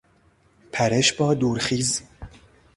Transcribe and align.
پرش 0.71 1.13
با 1.13 1.33
دورخیز 1.33 2.01